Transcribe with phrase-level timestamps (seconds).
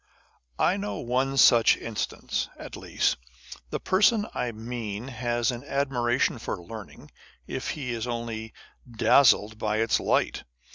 [0.57, 3.17] I know one such instance, at least.
[3.69, 7.11] The person I mean has an admiration for learning,
[7.45, 8.51] if he is only
[8.91, 10.43] dazzled by its light.